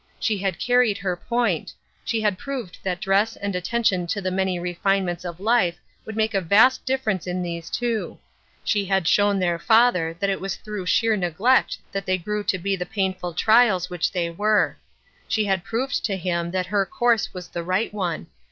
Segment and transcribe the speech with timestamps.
[0.19, 4.57] She had carried her point; she had proved that dress and attention to the many
[4.57, 5.77] refinements of life
[6.07, 8.17] would make a vast difference in these two;
[8.63, 12.57] she had shown their father that it was through sheer neglect that they grew to
[12.57, 14.77] be 414 Uuth Er skilled Crosse9^ the painful trials which they were;
[15.27, 18.25] she had proved to him that her course was the right one.